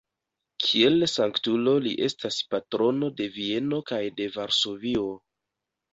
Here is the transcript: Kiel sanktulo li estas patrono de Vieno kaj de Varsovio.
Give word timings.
Kiel 0.67 1.03
sanktulo 1.11 1.75
li 1.83 1.93
estas 2.07 2.39
patrono 2.55 3.11
de 3.21 3.29
Vieno 3.39 3.83
kaj 3.93 4.03
de 4.21 4.31
Varsovio. 4.39 5.05